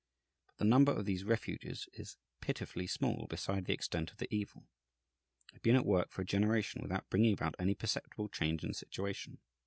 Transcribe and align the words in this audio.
But 0.47 0.57
the 0.57 0.65
number 0.65 0.91
of 0.91 1.05
these 1.05 1.23
refuges 1.25 1.87
is 1.93 2.17
pitifully 2.39 2.87
small 2.87 3.27
beside 3.29 3.65
the 3.65 3.73
extent 3.73 4.09
of 4.09 4.17
the 4.17 4.27
evil. 4.33 4.67
They 5.51 5.57
have 5.57 5.61
been 5.61 5.75
at 5.75 5.85
work 5.85 6.09
for 6.09 6.23
a 6.23 6.25
generation 6.25 6.81
without 6.81 7.07
bringing 7.11 7.33
about 7.33 7.53
any 7.59 7.75
perceptible 7.75 8.27
change 8.27 8.63
in 8.63 8.69
the 8.69 8.73
situation. 8.73 9.37